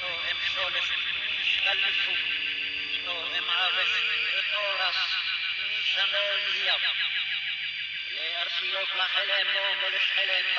[0.00, 0.88] no, im Sohnes
[1.64, 2.14] Kalifu,
[3.04, 3.92] no, im Aves
[4.34, 4.98] Retoras,
[5.68, 6.82] Nishanol Hiyab.
[8.16, 10.58] لأرسلوك لحلم وملش حلم